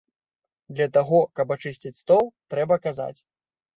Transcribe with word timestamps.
Для 0.77 0.87
таго, 0.95 1.19
каб 1.39 1.47
ачысціць 1.57 1.93
стол, 2.01 2.25
трэба 2.55 2.75
казаць. 2.87 3.17